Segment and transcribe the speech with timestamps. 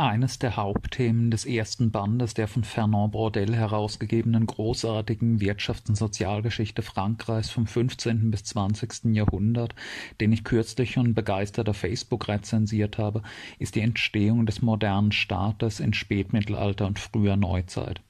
[0.00, 6.80] Eines der Hauptthemen des ersten Bandes der von Fernand Braudel herausgegebenen großartigen Wirtschafts- und Sozialgeschichte
[6.80, 8.30] Frankreichs vom 15.
[8.30, 9.14] bis 20.
[9.14, 9.74] Jahrhundert,
[10.18, 13.20] den ich kürzlich schon begeistert auf Facebook rezensiert habe,
[13.58, 18.00] ist die Entstehung des modernen Staates in Spätmittelalter und früher Neuzeit.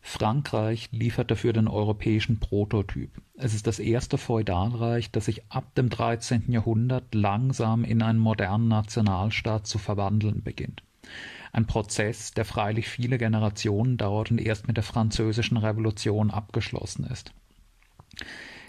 [0.00, 3.10] Frankreich liefert dafür den europäischen Prototyp.
[3.34, 6.50] Es ist das erste Feudalreich, das sich ab dem 13.
[6.52, 10.85] Jahrhundert langsam in einen modernen Nationalstaat zu verwandeln beginnt.
[11.52, 17.32] Ein Prozess, der freilich viele Generationen dauert und erst mit der Französischen Revolution abgeschlossen ist.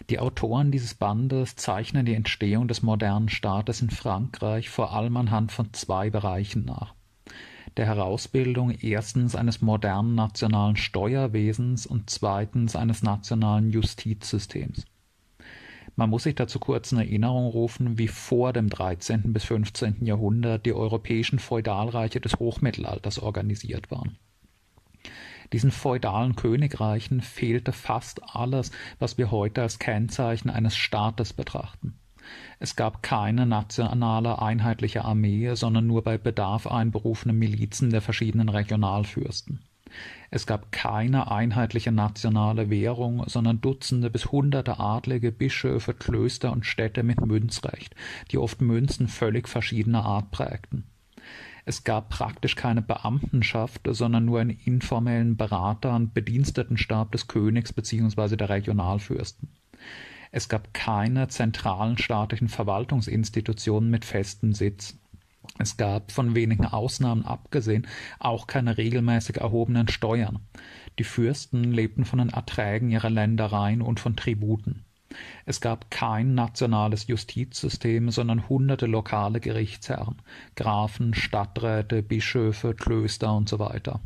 [0.10, 5.52] Die Autoren dieses Bandes zeichnen die Entstehung des modernen Staates in Frankreich vor allem anhand
[5.52, 6.94] von zwei Bereichen nach
[7.78, 14.86] der Herausbildung erstens eines modernen nationalen Steuerwesens und zweitens eines nationalen Justizsystems.
[16.00, 19.34] Man muss sich dazu kurz in Erinnerung rufen, wie vor dem 13.
[19.34, 20.06] bis 15.
[20.06, 24.16] Jahrhundert die europäischen Feudalreiche des Hochmittelalters organisiert waren.
[25.54, 31.98] Diesen feudalen Königreichen fehlte fast alles, was wir heute als Kennzeichen eines Staates betrachten.
[32.60, 39.62] Es gab keine nationale einheitliche Armee, sondern nur bei Bedarf einberufene Milizen der verschiedenen Regionalfürsten.
[40.30, 47.04] Es gab keine einheitliche nationale Währung, sondern Dutzende bis Hunderte Adlige, Bischöfe, Klöster und Städte
[47.04, 47.96] mit Münzrecht,
[48.32, 50.84] die oft Münzen völlig verschiedener Art prägten.
[51.66, 58.38] Es gab praktisch keine Beamtenschaft, sondern nur einen informellen Berater und Bedienstetenstab des Königs bzw.
[58.38, 59.50] der Regionalfürsten.
[60.32, 64.98] Es gab keine zentralen staatlichen Verwaltungsinstitutionen mit festem Sitz.
[65.58, 67.88] Es gab, von wenigen Ausnahmen abgesehen,
[68.20, 70.40] auch keine regelmäßig erhobenen Steuern.
[71.00, 74.86] Die Fürsten lebten von den Erträgen ihrer Ländereien und von Tributen.
[75.46, 80.22] Es gab kein nationales Justizsystem, sondern hunderte lokale Gerichtsherren,
[80.56, 84.02] Grafen, Stadträte, Bischöfe, Klöster weiter.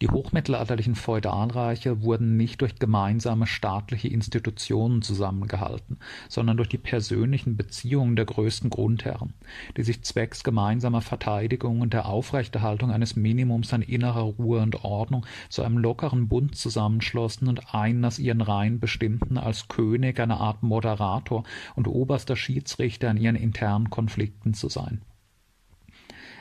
[0.00, 5.98] Die hochmittelalterlichen Feudalreiche wurden nicht durch gemeinsame staatliche Institutionen zusammengehalten,
[6.28, 9.34] sondern durch die persönlichen Beziehungen der größten Grundherren,
[9.76, 15.26] die sich zwecks gemeinsamer Verteidigung und der Aufrechterhaltung eines Minimums an innerer Ruhe und Ordnung
[15.48, 20.62] zu einem lockeren Bund zusammenschlossen und einen aus ihren Reihen bestimmten als König, eine Art
[20.62, 21.42] Moderator
[21.74, 25.00] und oberster Schiedsrichter in ihren internen Konflikten zu sein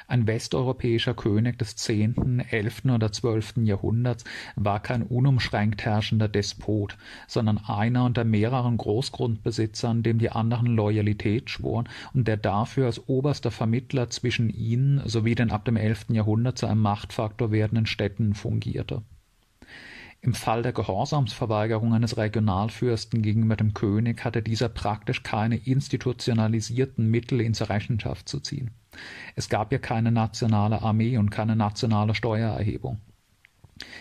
[0.07, 4.23] ein westeuropäischer König des zehnten, elften oder zwölften Jahrhunderts
[4.55, 6.97] war kein unumschränkt herrschender Despot,
[7.27, 13.51] sondern einer unter mehreren Großgrundbesitzern, dem die anderen Loyalität schworen und der dafür als oberster
[13.51, 19.03] Vermittler zwischen ihnen sowie den ab dem elften Jahrhundert zu einem Machtfaktor werdenden Städten fungierte
[20.21, 27.41] im Fall der Gehorsamsverweigerung eines Regionalfürsten gegenüber dem König hatte dieser praktisch keine institutionalisierten Mittel,
[27.41, 28.71] ihn zur Rechenschaft zu ziehen.
[29.35, 32.99] Es gab ja keine nationale Armee und keine nationale Steuererhebung.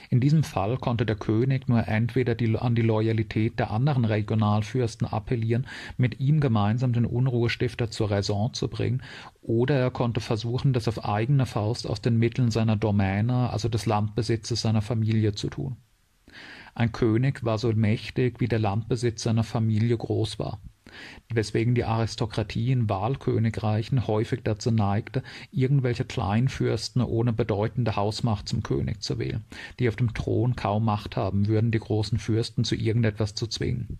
[0.08, 5.06] In diesem Fall konnte der König nur entweder die, an die Loyalität der anderen Regionalfürsten
[5.06, 9.02] appellieren, mit ihm gemeinsam den Unruhestifter zur Raison zu bringen,
[9.42, 13.86] oder er konnte versuchen, das auf eigene Faust aus den Mitteln seiner Domäne, also des
[13.86, 15.76] Landbesitzes seiner Familie zu tun.
[16.74, 20.60] Ein König war so mächtig, wie der Landbesitz seiner Familie groß war,
[21.32, 29.02] weswegen die Aristokratie in Wahlkönigreichen häufig dazu neigte, irgendwelche Kleinfürsten ohne bedeutende Hausmacht zum König
[29.02, 29.44] zu wählen,
[29.78, 33.98] die auf dem Thron kaum Macht haben würden, die großen Fürsten zu irgendetwas zu zwingen.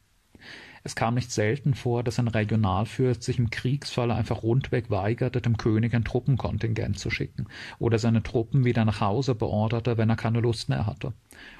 [0.87, 5.57] Es kam nicht selten vor, dass ein Regionalfürst sich im Kriegsfall einfach rundweg weigerte, dem
[5.57, 7.49] König ein Truppenkontingent zu schicken
[7.81, 11.13] oder seine Truppen wieder nach Hause beorderte, wenn er keine Lust mehr hatte.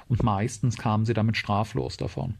[0.07, 2.35] Und meistens kamen sie damit straflos davon.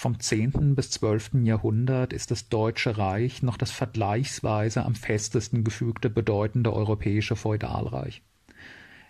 [0.00, 0.74] Vom 10.
[0.76, 1.44] bis 12.
[1.44, 8.22] Jahrhundert ist das Deutsche Reich noch das vergleichsweise am festesten gefügte bedeutende europäische Feudalreich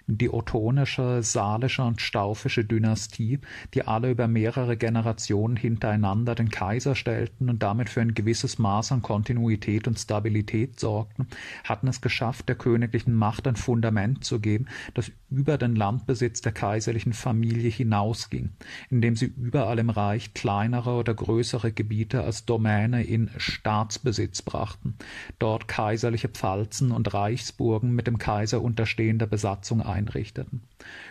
[0.07, 3.39] die ottonische, salische und staufische Dynastie,
[3.75, 8.93] die alle über mehrere Generationen hintereinander den Kaiser stellten und damit für ein gewisses Maß
[8.93, 11.27] an Kontinuität und Stabilität sorgten,
[11.65, 16.53] hatten es geschafft, der königlichen Macht ein Fundament zu geben, das über den Landbesitz der
[16.53, 18.51] kaiserlichen Familie hinausging,
[18.91, 24.97] indem sie überall im Reich kleinere oder größere Gebiete als Domäne in Staatsbesitz brachten,
[25.39, 30.63] dort kaiserliche Pfalzen und Reichsburgen mit dem Kaiser unterstehender Besatzung einrichteten,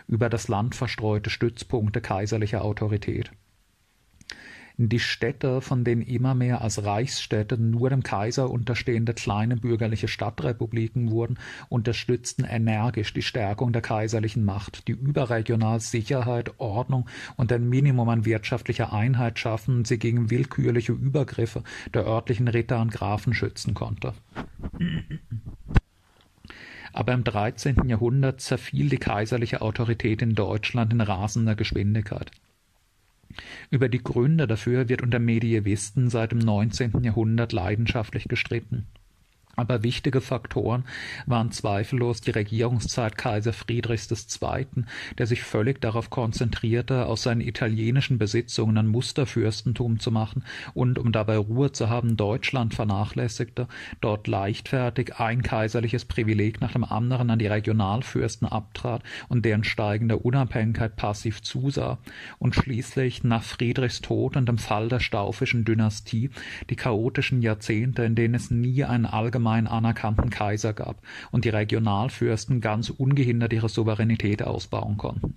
[0.08, 3.32] über das Land verstreute Stützpunkte kaiserlicher Autorität.
[4.82, 11.12] Die Städte, von denen immer mehr als Reichsstädte nur dem Kaiser unterstehende kleine bürgerliche Stadtrepubliken
[11.12, 11.38] wurden,
[11.68, 18.24] unterstützten energisch die Stärkung der kaiserlichen Macht, die überregional Sicherheit, Ordnung und ein Minimum an
[18.24, 21.64] wirtschaftlicher Einheit schaffen sie gegen willkürliche Übergriffe
[21.94, 24.14] der örtlichen Ritter und Grafen schützen konnte.
[26.94, 27.88] Aber im 13.
[27.88, 32.32] Jahrhundert zerfiel die kaiserliche Autorität in Deutschland in rasender Geschwindigkeit.
[33.70, 37.04] Über die Gründe dafür wird unter Medievisten seit dem 19.
[37.04, 38.88] Jahrhundert leidenschaftlich gestritten.
[39.56, 40.86] Aber wichtige Faktoren
[41.26, 44.10] waren zweifellos die Regierungszeit Kaiser Friedrichs
[44.42, 44.86] II.,
[45.18, 51.12] der sich völlig darauf konzentrierte, aus seinen italienischen Besitzungen ein Musterfürstentum zu machen und, um
[51.12, 53.68] dabei Ruhe zu haben, Deutschland vernachlässigte,
[54.00, 60.20] dort leichtfertig ein kaiserliches Privileg nach dem anderen an die Regionalfürsten abtrat und deren steigende
[60.20, 61.98] Unabhängigkeit passiv zusah
[62.38, 66.30] und schließlich nach Friedrichs Tod und dem Fall der staufischen Dynastie
[66.70, 71.02] die chaotischen Jahrzehnte, in denen es nie einen allgemeinen allgemein anerkannten Kaiser gab
[71.32, 75.34] und die Regionalfürsten ganz ungehindert ihre Souveränität ausbauen konnten.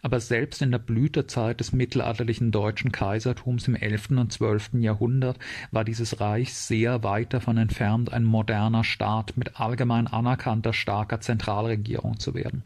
[0.00, 4.10] Aber selbst in der Blütezeit des mittelalterlichen deutschen Kaisertums im 11.
[4.10, 4.74] und 12.
[4.74, 5.38] Jahrhundert
[5.70, 12.18] war dieses Reich sehr weit davon entfernt, ein moderner Staat mit allgemein anerkannter starker Zentralregierung
[12.18, 12.62] zu werden.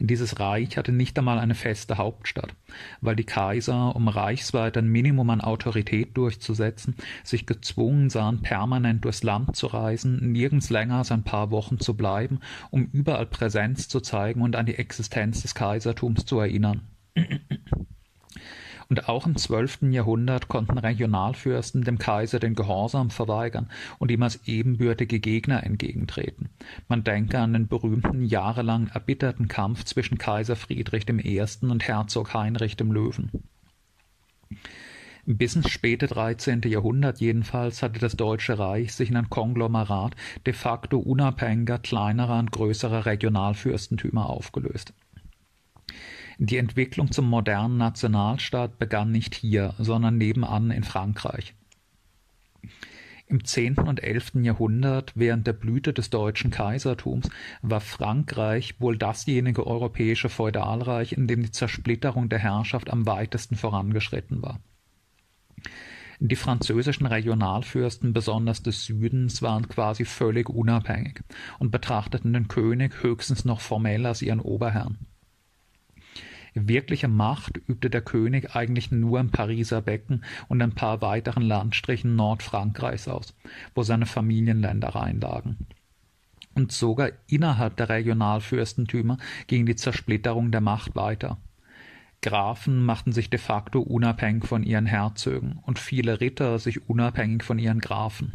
[0.00, 2.54] Dieses Reich hatte nicht einmal eine feste Hauptstadt,
[3.00, 9.24] weil die Kaiser, um reichsweit ein Minimum an Autorität durchzusetzen, sich gezwungen sahen, permanent durchs
[9.24, 12.40] Land zu reisen, nirgends länger als ein paar Wochen zu bleiben,
[12.70, 16.82] um überall Präsenz zu zeigen und an die Existenz des Kaisertums zu erinnern
[18.88, 23.68] und auch im zwölften Jahrhundert konnten Regionalfürsten dem Kaiser den Gehorsam verweigern
[23.98, 26.48] und ihm als ebenbürtige Gegner entgegentreten.
[26.88, 31.42] Man denke an den berühmten jahrelang erbitterten Kampf zwischen Kaiser Friedrich I.
[31.62, 33.30] und Herzog Heinrich dem Löwen.
[35.26, 36.62] Bis ins späte 13.
[36.62, 42.50] Jahrhundert jedenfalls hatte das Deutsche Reich sich in ein Konglomerat de facto unabhängiger, kleinerer und
[42.50, 44.94] größerer Regionalfürstentümer aufgelöst.
[46.40, 51.54] Die Entwicklung zum modernen Nationalstaat begann nicht hier, sondern nebenan in Frankreich.
[53.26, 53.78] Im 10.
[53.78, 54.36] und 11.
[54.42, 57.28] Jahrhundert, während der Blüte des deutschen Kaisertums,
[57.60, 64.40] war Frankreich wohl dasjenige europäische Feudalreich, in dem die Zersplitterung der Herrschaft am weitesten vorangeschritten
[64.40, 64.60] war.
[66.20, 71.20] Die französischen Regionalfürsten, besonders des Südens, waren quasi völlig unabhängig
[71.58, 74.98] und betrachteten den König höchstens noch formell als ihren Oberherrn.
[76.54, 82.16] Wirkliche Macht übte der König eigentlich nur im Pariser Becken und ein paar weiteren Landstrichen
[82.16, 83.34] Nordfrankreichs aus,
[83.74, 85.66] wo seine Familienländereien lagen.
[86.54, 91.38] Und sogar innerhalb der Regionalfürstentümer ging die Zersplitterung der Macht weiter.
[92.20, 97.60] Grafen machten sich de facto unabhängig von ihren Herzögen und viele Ritter sich unabhängig von
[97.60, 98.32] ihren Grafen.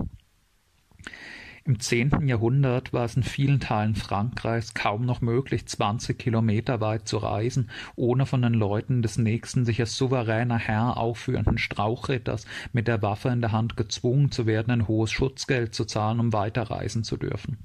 [1.66, 7.08] Im zehnten Jahrhundert war es in vielen Teilen Frankreichs kaum noch möglich, zwanzig Kilometer weit
[7.08, 12.90] zu reisen, ohne von den Leuten des nächsten sich als souveräner Herr aufführenden Strauchritters mit
[12.90, 17.06] der Waffe in der Hand gezwungen zu werden, ein hohes Schutzgeld zu zahlen, um weiterreisen
[17.06, 17.60] zu dürfen.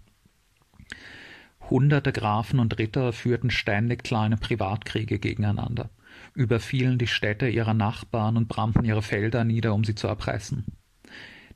[1.69, 5.91] Hunderte Grafen und Ritter führten ständig kleine Privatkriege gegeneinander,
[6.35, 10.78] überfielen die Städte ihrer Nachbarn und brannten ihre Felder nieder, um sie zu erpressen.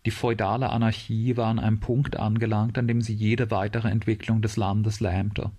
[0.05, 4.57] Die feudale Anarchie war an einem Punkt angelangt, an dem sie jede weitere Entwicklung des
[4.57, 5.53] Landes lähmte.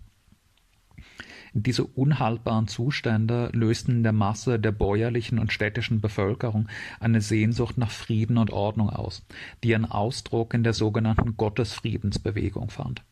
[1.55, 6.67] Diese unhaltbaren Zustände lösten in der Masse der bäuerlichen und städtischen Bevölkerung
[6.99, 9.23] eine Sehnsucht nach Frieden und Ordnung aus,
[9.63, 13.03] die ihren Ausdruck in der sogenannten Gottesfriedensbewegung fand.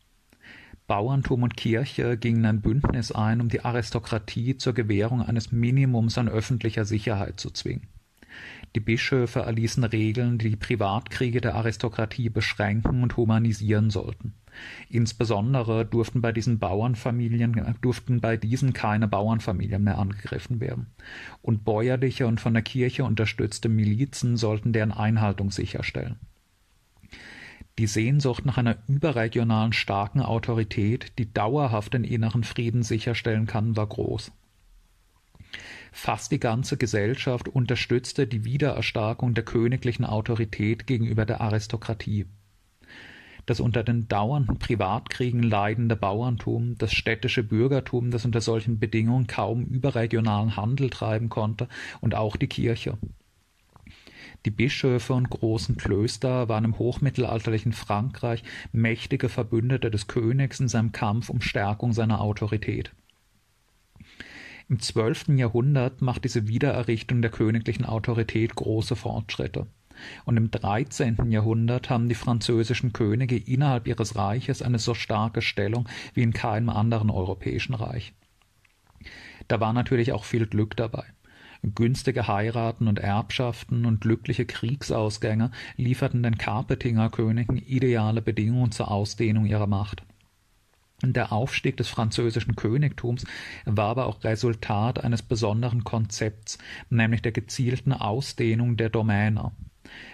[0.88, 6.28] Bauerntum und Kirche gingen ein Bündnis ein, um die Aristokratie zur Gewährung eines Minimums an
[6.28, 7.86] öffentlicher Sicherheit zu zwingen.
[8.74, 14.34] Die Bischöfe erließen Regeln, die die Privatkriege der Aristokratie beschränken und humanisieren sollten.
[14.88, 20.86] Insbesondere durften bei diesen Bauernfamilien durften bei diesen keine Bauernfamilien mehr angegriffen werden.
[21.42, 26.16] Und bäuerliche und von der Kirche unterstützte Milizen sollten deren Einhaltung sicherstellen.
[27.78, 33.86] Die Sehnsucht nach einer überregionalen starken Autorität, die dauerhaft den inneren Frieden sicherstellen kann, war
[33.86, 34.30] groß.
[35.94, 42.26] Fast die ganze Gesellschaft unterstützte die Wiedererstarkung der königlichen Autorität gegenüber der Aristokratie.
[43.44, 49.64] Das unter den dauernden Privatkriegen leidende Bauerntum, das städtische Bürgertum, das unter solchen Bedingungen kaum
[49.64, 51.68] überregionalen Handel treiben konnte,
[52.00, 52.96] und auch die Kirche.
[54.46, 60.92] Die Bischöfe und großen Klöster waren im hochmittelalterlichen Frankreich mächtige Verbündete des Königs in seinem
[60.92, 62.92] Kampf um Stärkung seiner Autorität.
[64.68, 69.66] Im zwölften Jahrhundert macht diese Wiedererrichtung der königlichen Autorität große Fortschritte.
[70.24, 75.88] Und im dreizehnten Jahrhundert haben die französischen Könige innerhalb ihres Reiches eine so starke Stellung
[76.14, 78.14] wie in keinem anderen europäischen Reich.
[79.48, 81.04] Da war natürlich auch viel Glück dabei.
[81.62, 89.46] Günstige Heiraten und Erbschaften und glückliche Kriegsausgänge lieferten den Carpetinger Königen ideale Bedingungen zur Ausdehnung
[89.46, 90.02] ihrer Macht.
[91.04, 93.24] Der Aufstieg des französischen Königtums
[93.64, 96.58] war aber auch Resultat eines besonderen Konzepts,
[96.90, 99.50] nämlich der gezielten Ausdehnung der Domäne.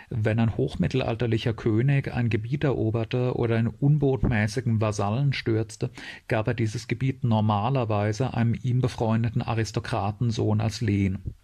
[0.08, 5.90] Wenn ein hochmittelalterlicher König ein Gebiet eroberte oder einen unbotmäßigen Vasallen stürzte,
[6.26, 11.34] gab er dieses Gebiet normalerweise einem ihm befreundeten Aristokratensohn als Lehen.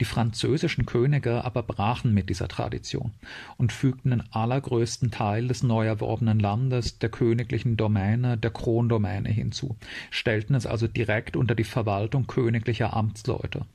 [0.00, 3.12] Die französischen Könige aber brachen mit dieser Tradition
[3.58, 9.76] und fügten den allergrößten Teil des neu erworbenen Landes der königlichen Domäne, der Krondomäne hinzu,
[10.10, 13.66] stellten es also direkt unter die Verwaltung königlicher Amtsleute.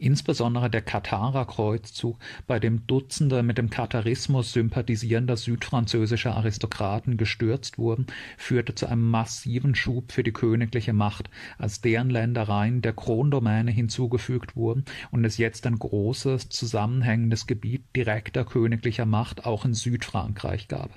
[0.00, 8.76] Insbesondere der Katharer-Kreuzzug, bei dem Dutzende mit dem Katharismus sympathisierender südfranzösischer Aristokraten gestürzt wurden, führte
[8.76, 14.84] zu einem massiven Schub für die königliche Macht, als deren Ländereien der Krondomäne hinzugefügt wurden
[15.10, 20.90] und es jetzt ein großes, zusammenhängendes Gebiet direkter königlicher Macht auch in Südfrankreich gab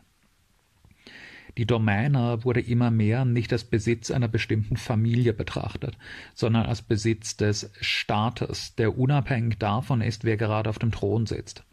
[1.58, 5.98] die Domäne wurde immer mehr nicht als Besitz einer bestimmten Familie betrachtet,
[6.34, 11.64] sondern als Besitz des Staates, der unabhängig davon ist, wer gerade auf dem Thron sitzt.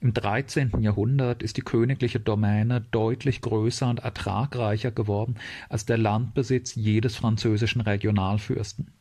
[0.00, 0.82] Im 13.
[0.82, 5.36] Jahrhundert ist die königliche Domäne deutlich größer und ertragreicher geworden
[5.70, 8.92] als der Landbesitz jedes französischen Regionalfürsten.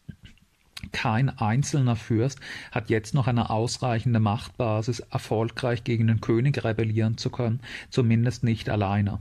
[0.93, 2.39] Kein einzelner Fürst
[2.71, 7.59] hat jetzt noch eine ausreichende Machtbasis, erfolgreich gegen den König rebellieren zu können,
[7.89, 9.19] zumindest nicht alleine.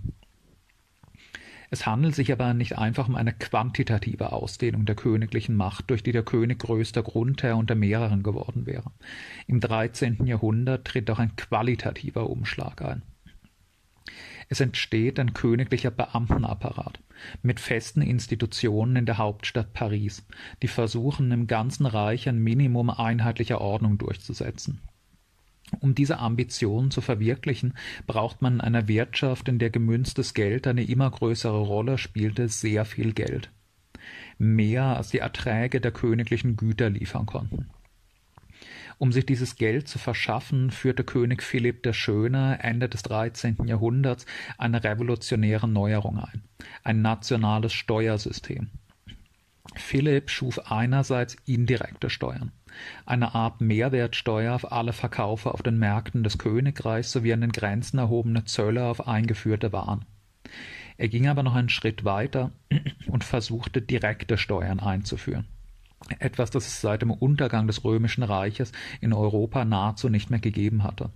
[1.71, 6.13] Es handelt sich aber nicht einfach um eine quantitative Ausdehnung der königlichen Macht, durch die
[6.13, 8.93] der König größter Grundherr unter mehreren geworden wäre.
[9.47, 10.27] Im 13.
[10.27, 13.03] Jahrhundert tritt auch ein qualitativer Umschlag ein.
[14.53, 17.01] Es entsteht ein königlicher Beamtenapparat
[17.43, 20.27] mit festen Institutionen in der Hauptstadt Paris,
[20.61, 24.83] die versuchen, im ganzen Reich ein Minimum einheitlicher Ordnung durchzusetzen.
[25.81, 27.73] Um diese Ambitionen zu verwirklichen,
[28.07, 32.85] braucht man in einer Wirtschaft, in der gemünztes Geld eine immer größere Rolle spielte, sehr
[32.85, 33.51] viel Geld.
[34.37, 37.71] Mehr als die Erträge der königlichen Güter liefern konnten.
[38.99, 43.67] Um sich dieses Geld zu verschaffen, führte König Philipp der Schöne Ende des 13.
[43.67, 44.27] Jahrhunderts
[44.59, 46.43] eine revolutionäre Neuerung ein,
[46.85, 48.71] ein nationales Steuersystem.
[49.75, 52.53] Philipp schuf einerseits indirekte Steuern,
[53.07, 57.99] eine Art Mehrwertsteuer auf alle Verkaufe auf den Märkten des Königreichs sowie an den Grenzen
[57.99, 60.05] erhobene Zölle auf eingeführte Waren.
[60.99, 62.53] Er ging aber noch einen Schritt weiter
[63.07, 65.47] und versuchte direkte Steuern einzuführen
[66.19, 70.83] etwas, das es seit dem Untergang des Römischen Reiches in Europa nahezu nicht mehr gegeben
[70.83, 71.11] hatte.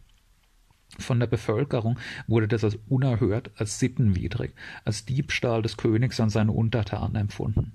[0.99, 4.53] Von der Bevölkerung wurde das als unerhört, als sittenwidrig,
[4.85, 7.73] als Diebstahl des Königs an seine Untertanen empfunden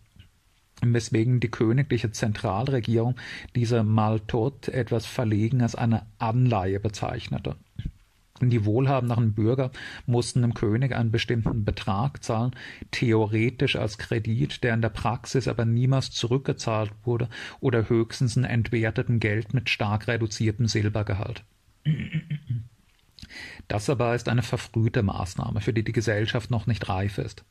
[0.81, 3.15] weswegen die königliche Zentralregierung
[3.55, 7.55] diese Maltot etwas verlegen als eine Anleihe bezeichnete.
[8.49, 9.71] Die wohlhabenderen Bürger
[10.05, 12.51] mussten dem König einen bestimmten Betrag zahlen,
[12.91, 17.29] theoretisch als Kredit, der in der Praxis aber niemals zurückgezahlt wurde
[17.59, 21.43] oder höchstens in entwertetem Geld mit stark reduziertem Silbergehalt.
[23.67, 27.45] Das aber ist eine verfrühte Maßnahme, für die die Gesellschaft noch nicht reif ist.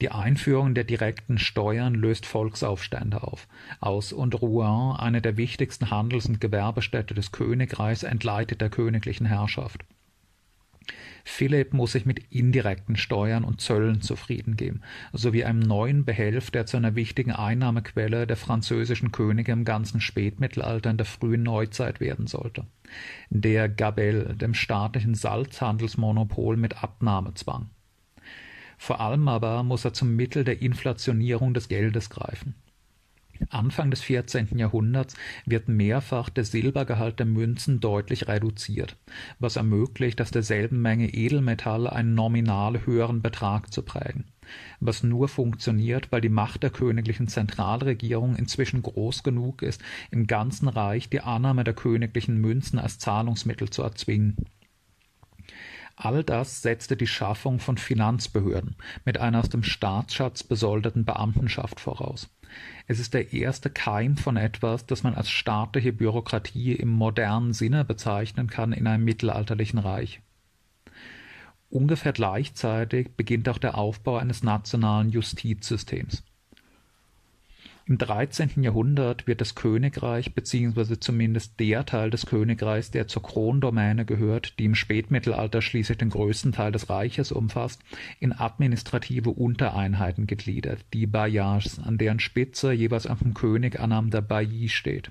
[0.00, 3.48] Die Einführung der direkten Steuern löst Volksaufstände auf.
[3.80, 9.84] Aus und Rouen, eine der wichtigsten Handels- und Gewerbestädte des Königreichs, entleitet der königlichen Herrschaft.
[11.24, 14.80] Philipp muss sich mit indirekten Steuern und Zöllen zufrieden geben,
[15.12, 20.90] sowie einem neuen Behelf, der zu einer wichtigen Einnahmequelle der französischen Könige im ganzen Spätmittelalter
[20.90, 22.64] und der frühen Neuzeit werden sollte.
[23.30, 27.70] Der Gabelle, dem staatlichen Salzhandelsmonopol mit Abnahmezwang.
[28.78, 32.54] Vor allem aber muss er zum Mittel der Inflationierung des Geldes greifen.
[33.50, 34.58] Anfang des 14.
[34.58, 35.14] Jahrhunderts
[35.46, 38.96] wird mehrfach der Silbergehalt der Münzen deutlich reduziert,
[39.38, 44.24] was ermöglicht, aus derselben Menge Edelmetalle einen nominal höheren Betrag zu prägen,
[44.80, 50.68] was nur funktioniert, weil die Macht der königlichen Zentralregierung inzwischen groß genug ist, im ganzen
[50.68, 54.36] Reich die Annahme der königlichen Münzen als Zahlungsmittel zu erzwingen
[56.00, 62.28] All das setzte die Schaffung von Finanzbehörden mit einer aus dem Staatsschatz besoldeten Beamtenschaft voraus.
[62.86, 67.84] Es ist der erste Keim von etwas, das man als staatliche Bürokratie im modernen Sinne
[67.84, 70.20] bezeichnen kann in einem mittelalterlichen Reich.
[71.70, 76.24] Ungefähr gleichzeitig beginnt auch der Aufbau eines nationalen Justizsystems
[77.88, 78.62] Im 13.
[78.62, 84.66] Jahrhundert wird das Königreich beziehungsweise zumindest der Teil des Königreichs, der zur Krondomäne gehört, die
[84.66, 87.80] im Spätmittelalter schließlich den größten Teil des Reiches umfasst,
[88.20, 94.68] in administrative Untereinheiten gegliedert, die Bailliages, an deren Spitze jeweils ein vom König ernannter Bailli
[94.68, 95.10] steht,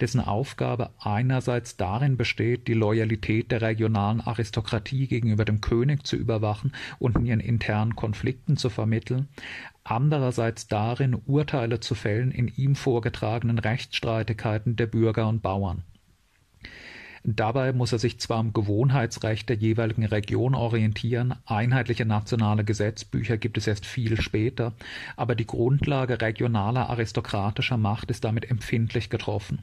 [0.00, 6.72] dessen Aufgabe einerseits darin besteht, die Loyalität der regionalen Aristokratie gegenüber dem König zu überwachen
[6.98, 9.28] und in ihren internen Konflikten zu vermitteln,
[9.84, 15.82] andererseits darin, Urteile zu fällen in ihm vorgetragenen Rechtsstreitigkeiten der Bürger und Bauern.
[17.26, 23.56] Dabei muss er sich zwar am Gewohnheitsrecht der jeweiligen Region orientieren, einheitliche nationale Gesetzbücher gibt
[23.56, 24.74] es erst viel später,
[25.16, 29.62] aber die Grundlage regionaler aristokratischer Macht ist damit empfindlich getroffen.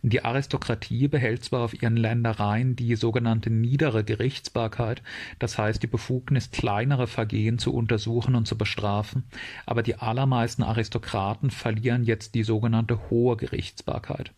[0.00, 5.02] Die Aristokratie behält zwar auf ihren Ländereien die sogenannte niedere Gerichtsbarkeit,
[5.38, 9.24] das heißt die Befugnis, kleinere Vergehen zu untersuchen und zu bestrafen,
[9.66, 14.32] aber die allermeisten Aristokraten verlieren jetzt die sogenannte hohe Gerichtsbarkeit.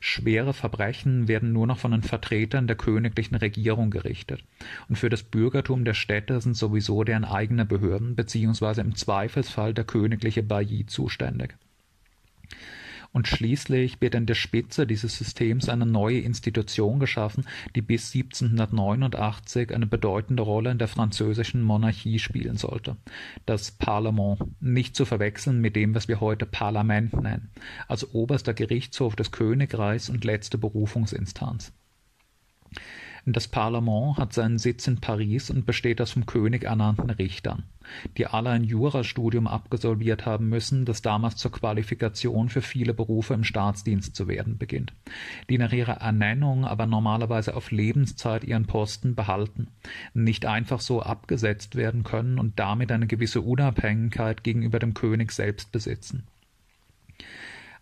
[0.00, 4.42] Schwere Verbrechen werden nur noch von den Vertretern der königlichen Regierung gerichtet,
[4.88, 9.84] und für das Bürgertum der Städte sind sowieso deren eigene Behörden beziehungsweise im Zweifelsfall der
[9.84, 11.56] königliche Bailli zuständig
[13.12, 19.74] und schließlich wird an der Spitze dieses Systems eine neue Institution geschaffen, die bis 1789
[19.74, 22.96] eine bedeutende Rolle in der französischen Monarchie spielen sollte.
[23.46, 27.50] Das Parlement, nicht zu verwechseln mit dem, was wir heute Parlament nennen,
[27.88, 31.72] als oberster Gerichtshof des Königreichs und letzte Berufungsinstanz.
[33.26, 37.64] Das Parlament hat seinen Sitz in Paris und besteht aus vom König ernannten Richtern,
[38.16, 43.44] die alle ein Jurastudium absolviert haben müssen, das damals zur Qualifikation für viele Berufe im
[43.44, 44.94] Staatsdienst zu werden beginnt,
[45.50, 49.68] die nach ihrer Ernennung aber normalerweise auf Lebenszeit ihren Posten behalten,
[50.14, 55.72] nicht einfach so abgesetzt werden können und damit eine gewisse Unabhängigkeit gegenüber dem König selbst
[55.72, 56.24] besitzen.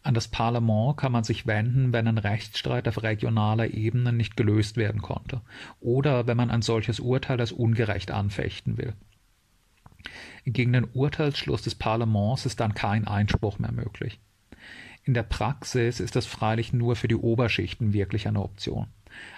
[0.08, 4.78] An das Parlament kann man sich wenden, wenn ein Rechtsstreit auf regionaler Ebene nicht gelöst
[4.78, 5.42] werden konnte
[5.80, 8.94] oder wenn man ein solches Urteil als ungerecht anfechten will.
[10.46, 14.18] Gegen den Urteilsschluss des Parlaments ist dann kein Einspruch mehr möglich.
[15.04, 18.86] In der Praxis ist das freilich nur für die Oberschichten wirklich eine Option.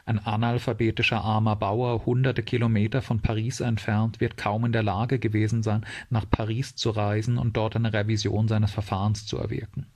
[0.07, 5.65] Ein analphabetischer armer Bauer hunderte Kilometer von Paris entfernt wird kaum in der Lage gewesen
[5.65, 9.87] sein, nach Paris zu reisen und dort eine Revision seines Verfahrens zu erwirken.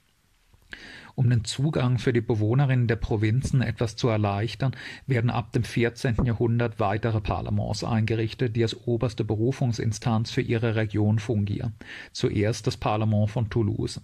[1.17, 4.73] Um den Zugang für die Bewohnerinnen der Provinzen etwas zu erleichtern,
[5.07, 6.25] werden ab dem 14.
[6.25, 11.75] Jahrhundert weitere Parlaments eingerichtet, die als oberste Berufungsinstanz für ihre Region fungieren.
[12.13, 14.01] Zuerst das Parlament von Toulouse.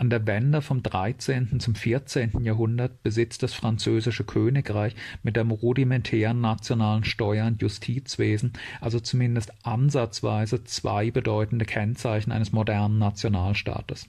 [0.00, 1.60] An der Wende vom 13.
[1.60, 2.42] zum 14.
[2.42, 10.64] Jahrhundert besitzt das französische Königreich mit dem rudimentären nationalen Steuer- und Justizwesen also zumindest ansatzweise
[10.64, 14.08] zwei bedeutende Kennzeichen eines modernen Nationalstaates.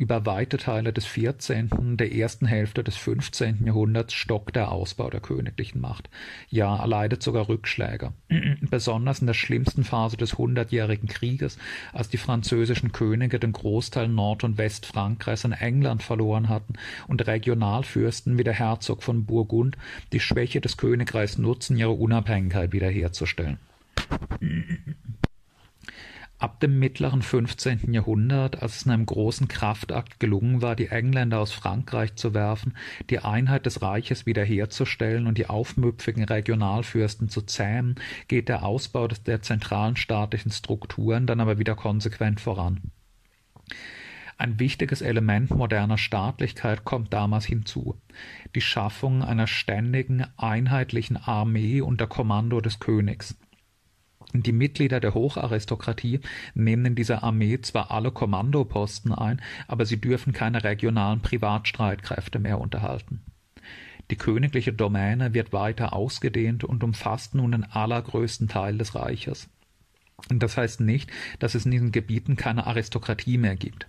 [0.00, 3.66] Über weite Teile des 14., der ersten Hälfte des 15.
[3.66, 6.08] Jahrhunderts stockt der Ausbau der königlichen Macht.
[6.48, 8.14] Ja, leidet sogar Rückschläge.
[8.62, 11.58] Besonders in der schlimmsten Phase des Hundertjährigen Krieges,
[11.92, 18.38] als die französischen Könige den Großteil Nord- und Westfrankreichs an England verloren hatten und Regionalfürsten
[18.38, 19.76] wie der Herzog von Burgund
[20.14, 23.58] die Schwäche des Königreichs nutzen, ihre Unabhängigkeit wiederherzustellen.
[26.40, 27.92] Ab dem mittleren 15.
[27.92, 32.78] Jahrhundert, als es in einem großen Kraftakt gelungen war, die Engländer aus Frankreich zu werfen,
[33.10, 39.42] die Einheit des Reiches wiederherzustellen und die aufmüpfigen Regionalfürsten zu zähmen, geht der Ausbau der
[39.42, 42.80] zentralen staatlichen Strukturen dann aber wieder konsequent voran.
[44.38, 48.00] Ein wichtiges Element moderner Staatlichkeit kommt damals hinzu,
[48.54, 53.36] die Schaffung einer ständigen, einheitlichen Armee unter Kommando des Königs.
[54.32, 56.20] Die Mitglieder der Hocharistokratie
[56.54, 62.60] nehmen in dieser Armee zwar alle Kommandoposten ein, aber sie dürfen keine regionalen Privatstreitkräfte mehr
[62.60, 63.22] unterhalten.
[64.10, 69.48] Die königliche Domäne wird weiter ausgedehnt und umfasst nun den allergrößten Teil des Reiches.
[70.28, 73.88] Das heißt nicht, dass es in diesen Gebieten keine Aristokratie mehr gibt.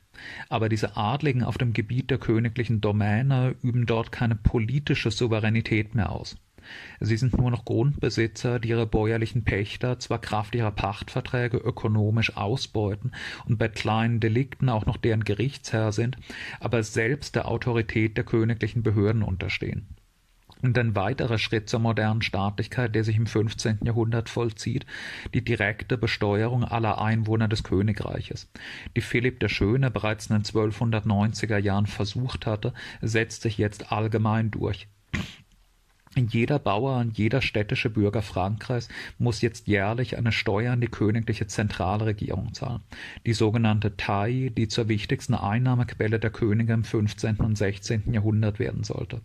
[0.49, 6.11] Aber diese Adligen auf dem Gebiet der königlichen Domäne üben dort keine politische Souveränität mehr
[6.11, 6.37] aus.
[6.99, 13.11] Sie sind nur noch Grundbesitzer, die ihre bäuerlichen Pächter zwar Kraft ihrer Pachtverträge ökonomisch ausbeuten
[13.45, 16.17] und bei kleinen Delikten auch noch deren Gerichtsherr sind,
[16.59, 19.87] aber selbst der Autorität der königlichen Behörden unterstehen.
[20.61, 23.79] Und ein weiterer Schritt zur modernen Staatlichkeit, der sich im 15.
[23.83, 24.85] Jahrhundert vollzieht,
[25.33, 28.47] die direkte Besteuerung aller Einwohner des Königreiches,
[28.95, 34.51] die Philipp der Schöne bereits in den 1290er Jahren versucht hatte, setzt sich jetzt allgemein
[34.51, 34.87] durch.
[36.15, 41.47] Jeder Bauer und jeder städtische Bürger Frankreichs muss jetzt jährlich eine Steuer an die königliche
[41.47, 42.81] Zentralregierung zahlen,
[43.25, 47.37] die sogenannte Taille, die zur wichtigsten Einnahmequelle der Könige im 15.
[47.37, 48.13] und 16.
[48.13, 49.21] Jahrhundert werden sollte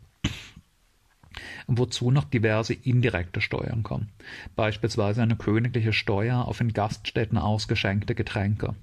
[1.67, 4.09] wozu noch diverse indirekte Steuern kommen,
[4.55, 8.75] beispielsweise eine königliche Steuer auf in Gaststätten ausgeschenkte Getränke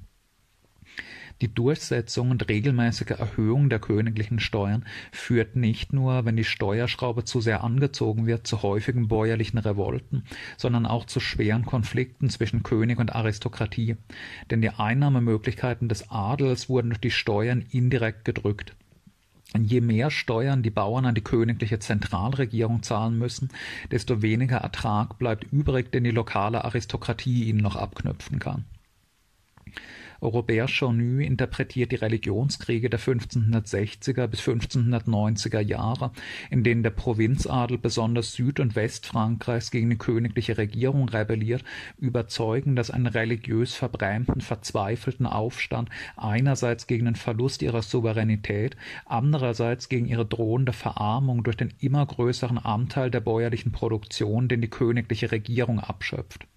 [1.41, 7.41] die Durchsetzung und regelmäßige Erhöhung der königlichen Steuern führt nicht nur, wenn die Steuerschraube zu
[7.41, 10.23] sehr angezogen wird, zu häufigen bäuerlichen Revolten,
[10.57, 13.97] sondern auch zu schweren Konflikten zwischen König und Aristokratie,
[14.51, 18.75] denn die Einnahmemöglichkeiten des Adels wurden durch die Steuern indirekt gedrückt.
[19.55, 23.49] Je mehr Steuern die Bauern an die königliche Zentralregierung zahlen müssen,
[23.91, 28.65] desto weniger Ertrag bleibt übrig, den die lokale Aristokratie ihnen noch abknüpfen kann.
[30.23, 36.11] Robert Chonu interpretiert die Religionskriege der 1560er bis 1590er Jahre,
[36.49, 41.65] in denen der Provinzadel besonders Süd- und Westfrankreichs gegen die königliche Regierung rebelliert,
[41.97, 50.05] überzeugen, dass einen religiös verbrämten, verzweifelten Aufstand einerseits gegen den Verlust ihrer Souveränität, andererseits gegen
[50.05, 55.81] ihre drohende Verarmung durch den immer größeren Anteil der bäuerlichen Produktion, den die königliche Regierung
[55.81, 56.47] abschöpft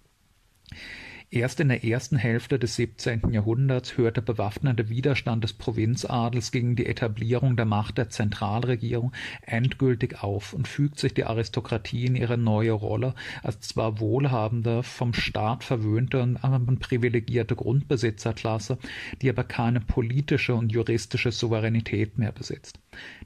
[1.29, 3.33] Erst in der ersten Hälfte des 17.
[3.33, 9.11] Jahrhunderts hört der bewaffnete Widerstand des Provinzadels gegen die Etablierung der Macht der Zentralregierung
[9.41, 13.13] endgültig auf und fügt sich die Aristokratie in ihre neue Rolle
[13.43, 18.77] als zwar wohlhabende, vom Staat verwöhnte und privilegierte Grundbesitzerklasse,
[19.21, 22.79] die aber keine politische und juristische Souveränität mehr besitzt.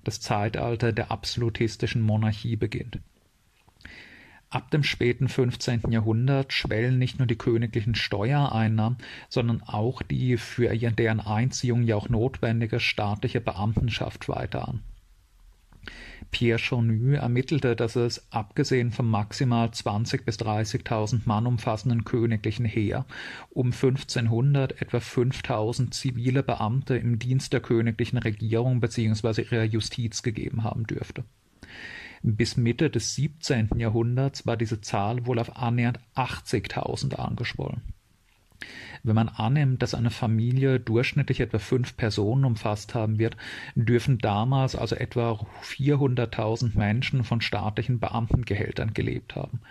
[0.03, 2.99] Das Zeitalter der absolutistischen Monarchie beginnt
[4.51, 5.91] Ab dem späten 15.
[5.91, 8.97] Jahrhundert schwellen nicht nur die königlichen Steuereinnahmen,
[9.29, 14.81] sondern auch die für deren Einziehung ja auch notwendige staatliche Beamtenschaft weiter an.
[16.31, 23.05] Pierre Chonu ermittelte, dass es, abgesehen vom maximal 20.000 bis 30.000 Mann umfassenden königlichen Heer,
[23.51, 29.43] um 1500 etwa 5.000 zivile Beamte im Dienst der königlichen Regierung bzw.
[29.43, 31.23] ihrer Justiz gegeben haben dürfte
[32.23, 33.69] bis Mitte des 17.
[33.77, 37.81] Jahrhunderts war diese Zahl wohl auf annähernd 80.000 angeschwollen.
[39.03, 43.35] Wenn man annimmt, dass eine Familie durchschnittlich etwa fünf Personen umfasst haben wird,
[43.73, 49.61] dürfen damals also etwa 400.000 Menschen von staatlichen Beamtengehältern gelebt haben,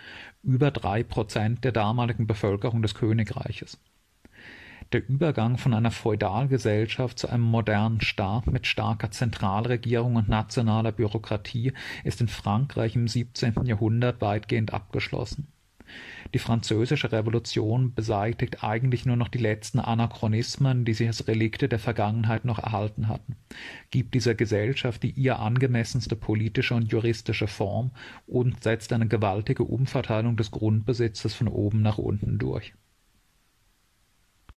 [0.43, 3.79] über drei Prozent der damaligen Bevölkerung des Königreiches.
[4.91, 11.71] Der Übergang von einer Feudalgesellschaft zu einem modernen Staat mit starker Zentralregierung und nationaler Bürokratie
[12.03, 13.63] ist in Frankreich im 17.
[13.63, 15.47] Jahrhundert weitgehend abgeschlossen.
[16.33, 21.79] Die Französische Revolution beseitigt eigentlich nur noch die letzten Anachronismen, die sich als Relikte der
[21.79, 23.37] Vergangenheit noch erhalten hatten,
[23.91, 27.91] gibt dieser Gesellschaft die ihr angemessenste politische und juristische Form
[28.27, 32.73] und setzt eine gewaltige Umverteilung des Grundbesitzes von oben nach unten durch